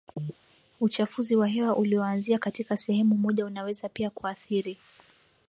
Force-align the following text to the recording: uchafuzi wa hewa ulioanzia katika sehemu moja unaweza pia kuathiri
uchafuzi 0.79 1.35
wa 1.35 1.47
hewa 1.47 1.75
ulioanzia 1.75 2.39
katika 2.39 2.77
sehemu 2.77 3.15
moja 3.17 3.45
unaweza 3.45 3.89
pia 3.89 4.09
kuathiri 4.09 4.77